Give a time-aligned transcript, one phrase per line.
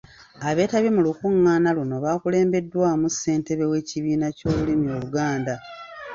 [0.49, 5.55] Abeetabye mu lukungaana luno bakulembeddwamu ssentebe w’ekibiina ky’olulimi Oluganda.